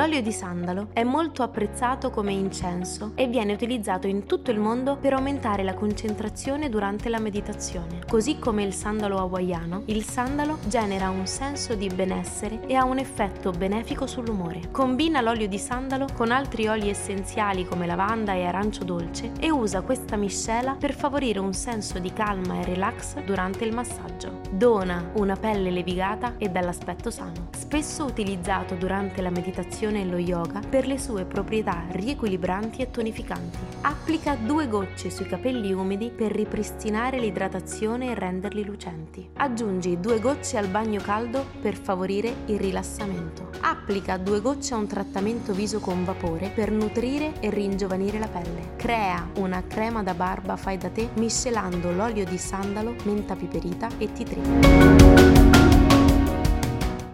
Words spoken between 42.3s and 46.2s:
il rilassamento. Applica due gocce a un trattamento viso con